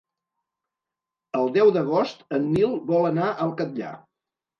El 1.39 1.51
deu 1.57 1.69
d'agost 1.75 2.23
en 2.37 2.47
Nil 2.55 2.73
vol 2.93 3.05
anar 3.11 3.29
al 3.45 3.53
Catllar. 3.61 3.93